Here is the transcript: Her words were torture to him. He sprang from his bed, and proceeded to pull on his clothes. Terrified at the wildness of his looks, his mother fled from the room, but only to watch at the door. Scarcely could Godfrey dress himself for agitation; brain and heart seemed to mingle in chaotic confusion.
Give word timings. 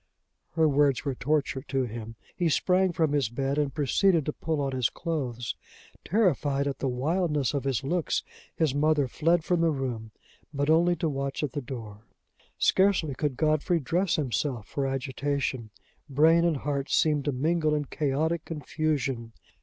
Her 0.53 0.67
words 0.67 1.05
were 1.05 1.13
torture 1.13 1.61
to 1.67 1.83
him. 1.83 2.15
He 2.35 2.49
sprang 2.49 2.91
from 2.91 3.11
his 3.11 3.29
bed, 3.29 3.59
and 3.59 3.71
proceeded 3.71 4.25
to 4.25 4.33
pull 4.33 4.59
on 4.59 4.71
his 4.71 4.89
clothes. 4.89 5.55
Terrified 6.03 6.65
at 6.65 6.79
the 6.79 6.87
wildness 6.87 7.53
of 7.53 7.65
his 7.65 7.83
looks, 7.83 8.23
his 8.55 8.73
mother 8.73 9.07
fled 9.07 9.43
from 9.43 9.61
the 9.61 9.69
room, 9.69 10.09
but 10.51 10.71
only 10.71 10.95
to 10.95 11.07
watch 11.07 11.43
at 11.43 11.51
the 11.51 11.61
door. 11.61 12.01
Scarcely 12.57 13.13
could 13.13 13.37
Godfrey 13.37 13.79
dress 13.79 14.15
himself 14.15 14.67
for 14.67 14.87
agitation; 14.87 15.69
brain 16.09 16.45
and 16.45 16.57
heart 16.57 16.89
seemed 16.89 17.25
to 17.25 17.31
mingle 17.31 17.75
in 17.75 17.85
chaotic 17.85 18.43
confusion. 18.43 19.33